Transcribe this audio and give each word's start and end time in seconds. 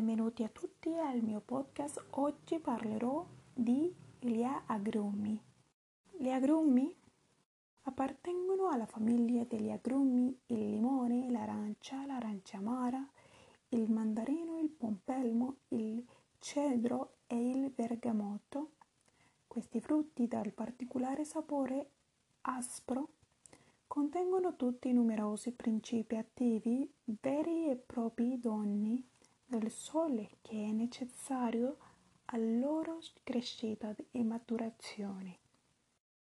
Benvenuti 0.00 0.44
a 0.44 0.48
tutti 0.48 0.96
al 0.96 1.20
mio 1.20 1.42
podcast. 1.44 2.02
Oggi 2.12 2.58
parlerò 2.58 3.22
di 3.52 3.94
gli 4.18 4.42
agrumi. 4.42 5.38
Gli 6.16 6.30
agrumi 6.30 6.90
appartengono 7.82 8.70
alla 8.70 8.86
famiglia 8.86 9.44
degli 9.44 9.68
agrumi 9.68 10.34
il 10.46 10.70
limone, 10.70 11.30
l'arancia, 11.30 12.06
l'arancia 12.06 12.56
amara, 12.56 13.06
il 13.68 13.90
mandarino, 13.90 14.58
il 14.58 14.70
pompelmo, 14.70 15.56
il 15.68 16.02
cedro 16.38 17.16
e 17.26 17.50
il 17.50 17.68
bergamotto. 17.68 18.70
Questi 19.46 19.82
frutti 19.82 20.26
dal 20.26 20.50
particolare 20.52 21.26
sapore 21.26 21.90
aspro 22.40 23.08
contengono 23.86 24.56
tutti 24.56 24.90
numerosi 24.94 25.52
principi 25.52 26.16
attivi 26.16 26.90
veri 27.04 27.68
e 27.68 27.76
propri 27.76 28.40
doni 28.40 29.06
del 29.50 29.70
sole 29.72 30.36
che 30.42 30.64
è 30.64 30.70
necessario 30.70 31.76
alla 32.26 32.58
loro 32.60 33.00
crescita 33.24 33.92
e 34.12 34.22
maturazione. 34.22 35.38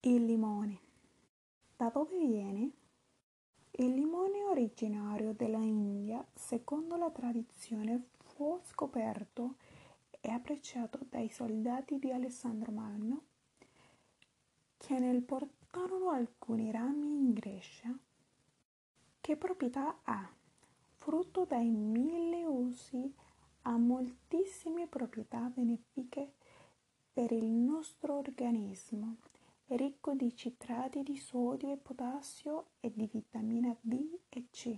Il 0.00 0.24
limone. 0.24 0.78
Da 1.76 1.90
dove 1.90 2.18
viene? 2.18 2.70
Il 3.72 3.92
limone 3.92 4.42
originario 4.44 5.34
della 5.34 5.58
India, 5.58 6.26
secondo 6.32 6.96
la 6.96 7.10
tradizione, 7.10 8.08
fu 8.20 8.58
scoperto 8.64 9.56
e 10.20 10.30
apprezzato 10.30 11.00
dai 11.10 11.28
soldati 11.28 11.98
di 11.98 12.10
Alessandro 12.10 12.72
Magno 12.72 13.22
che 14.78 14.98
nel 14.98 15.20
portarono 15.22 16.08
alcuni 16.08 16.70
rami 16.70 17.06
in 17.06 17.32
Grecia. 17.34 17.94
Che 19.20 19.36
proprietà 19.36 20.00
ha? 20.04 20.39
Frutto 21.00 21.46
dai 21.46 21.70
mille 21.70 22.44
usi, 22.44 23.12
ha 23.62 23.76
moltissime 23.78 24.86
proprietà 24.86 25.50
benefiche 25.52 26.34
per 27.12 27.32
il 27.32 27.46
nostro 27.46 28.18
organismo. 28.18 29.16
È 29.64 29.76
ricco 29.76 30.14
di 30.14 30.36
citrati 30.36 31.02
di 31.02 31.16
sodio 31.16 31.72
e 31.72 31.78
potassio 31.78 32.66
e 32.80 32.92
di 32.94 33.08
vitamina 33.10 33.74
B 33.80 34.18
e 34.28 34.46
C. 34.50 34.76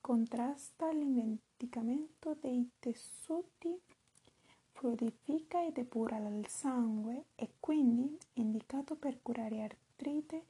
Contrasta 0.00 0.90
l'inventicamento 0.90 2.36
dei 2.40 2.68
tessuti, 2.80 3.80
fluidifica 4.72 5.64
e 5.64 5.70
depura 5.70 6.18
il 6.18 6.48
sangue 6.48 7.26
e 7.36 7.52
quindi 7.60 8.18
è 8.32 8.40
indicato 8.40 8.96
per 8.96 9.22
curare 9.22 9.62
artrite, 9.62 10.46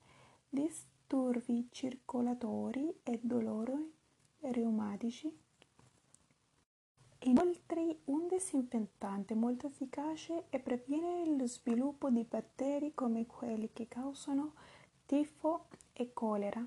disturbi 0.48 1.68
circolatori 1.70 3.00
e 3.02 3.18
dolori 3.22 3.96
reumatici. 4.40 5.46
Inoltre 7.22 7.98
un 8.04 8.28
disinfettante 8.28 9.34
molto 9.34 9.66
efficace 9.66 10.44
e 10.50 10.60
previene 10.60 11.36
lo 11.36 11.46
sviluppo 11.46 12.10
di 12.10 12.24
batteri 12.24 12.94
come 12.94 13.26
quelli 13.26 13.70
che 13.72 13.88
causano 13.88 14.54
tifo 15.04 15.66
e 15.92 16.12
colera. 16.12 16.64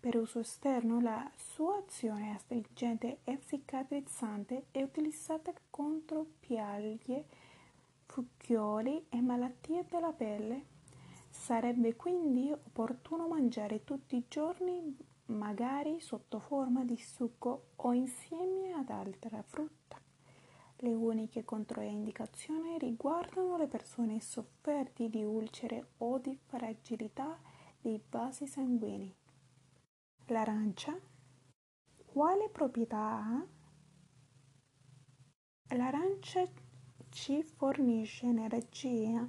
Per 0.00 0.16
uso 0.16 0.40
esterno 0.40 1.00
la 1.00 1.30
sua 1.36 1.78
azione 1.78 2.32
astringente 2.34 3.18
e 3.24 3.40
cicatrizzante 3.46 4.66
è 4.70 4.82
utilizzata 4.82 5.52
contro 5.70 6.24
piaghe, 6.40 7.24
fucchioli 8.06 9.06
e 9.08 9.20
malattie 9.20 9.84
della 9.88 10.12
pelle. 10.12 10.76
Sarebbe 11.30 11.94
quindi 11.94 12.50
opportuno 12.50 13.28
mangiare 13.28 13.84
tutti 13.84 14.16
i 14.16 14.24
giorni 14.28 14.96
magari 15.28 16.00
sotto 16.00 16.38
forma 16.38 16.84
di 16.84 16.96
succo 16.96 17.70
o 17.76 17.92
insieme 17.92 18.72
ad 18.72 18.90
altra 18.90 19.42
frutta. 19.42 20.00
Le 20.80 20.94
uniche 20.94 21.44
controindicazioni 21.44 22.78
riguardano 22.78 23.56
le 23.56 23.66
persone 23.66 24.20
sofferti 24.20 25.08
di 25.08 25.24
ulcere 25.24 25.92
o 25.98 26.18
di 26.18 26.38
fragilità 26.46 27.38
dei 27.80 28.00
vasi 28.08 28.46
sanguigni. 28.46 29.14
L'arancia. 30.26 30.96
Quale 32.04 32.48
proprietà 32.48 32.98
ha? 32.98 33.46
L'arancia 35.76 36.44
ci 37.10 37.42
fornisce 37.42 38.26
energia 38.26 39.28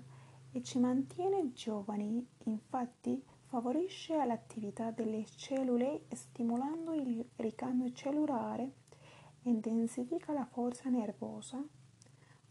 e 0.52 0.64
ci 0.64 0.80
mantiene 0.80 1.52
giovani, 1.54 2.26
infatti 2.46 3.22
Favorisce 3.50 4.24
l'attività 4.26 4.92
delle 4.92 5.26
cellule 5.26 6.04
stimolando 6.14 6.94
il 6.94 7.28
ricambio 7.38 7.92
cellulare, 7.94 8.74
intensifica 9.42 10.34
la 10.34 10.46
forza 10.46 10.88
nervosa, 10.90 11.60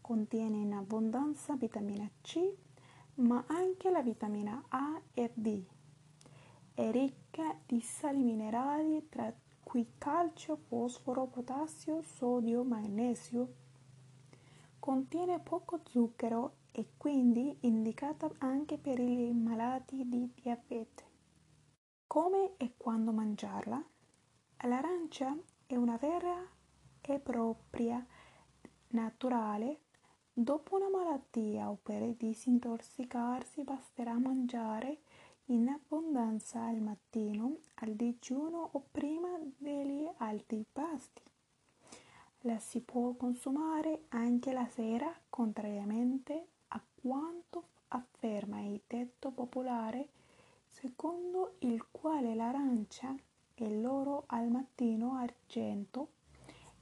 contiene 0.01 0.57
in 0.57 0.73
abbondanza 0.73 1.55
vitamina 1.55 2.05
C, 2.19 2.53
ma 3.15 3.45
anche 3.47 3.89
la 3.89 4.01
vitamina 4.01 4.61
A 4.67 4.99
e 5.13 5.31
B. 5.33 5.63
È 6.73 6.91
ricca 6.91 7.57
di 7.65 7.79
sali 7.79 8.21
minerali 8.21 9.07
tra 9.07 9.33
cui 9.63 9.93
calcio, 9.97 10.57
fosforo, 10.57 11.27
potassio, 11.27 12.01
sodio, 12.01 12.65
magnesio. 12.65 13.53
Contiene 14.89 15.39
poco 15.39 15.81
zucchero 15.87 16.61
e 16.71 16.93
quindi 16.97 17.55
indicata 17.59 18.27
anche 18.39 18.79
per 18.79 18.97
i 18.97 19.31
malati 19.31 20.09
di 20.09 20.27
diabete. 20.33 21.03
Come 22.07 22.53
e 22.57 22.73
quando 22.75 23.11
mangiarla? 23.11 23.79
L'arancia 24.63 25.37
è 25.67 25.75
una 25.75 25.95
vera 25.97 26.43
e 27.01 27.19
propria 27.19 28.03
naturale. 28.87 29.81
Dopo 30.33 30.77
una 30.77 30.89
malattia 30.89 31.69
o 31.69 31.77
per 31.79 32.15
disintossicarsi 32.15 33.63
basterà 33.63 34.17
mangiare 34.17 35.01
in 35.49 35.69
abbondanza 35.69 36.65
al 36.65 36.81
mattino, 36.81 37.59
al 37.75 37.93
digiuno 37.93 38.69
o 38.71 38.83
prima 38.89 39.37
degli 39.55 40.09
altri 40.17 40.65
pasti. 40.73 41.21
La 42.43 42.57
si 42.57 42.79
può 42.79 43.13
consumare 43.13 44.03
anche 44.09 44.53
la 44.53 44.65
sera, 44.67 45.13
contrariamente 45.29 46.47
a 46.69 46.81
quanto 47.01 47.63
afferma 47.89 48.61
il 48.61 48.79
detto 48.87 49.31
popolare 49.31 50.07
secondo 50.65 51.55
il 51.59 51.85
quale 51.91 52.35
l'arancia 52.35 53.13
è 53.53 53.67
l'oro 53.67 54.23
al 54.27 54.49
mattino 54.49 55.15
argento 55.15 56.11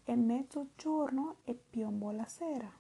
e 0.04 0.16
mezzogiorno 0.16 1.38
e 1.44 1.56
piombo 1.56 2.12
la 2.12 2.28
sera. 2.28 2.72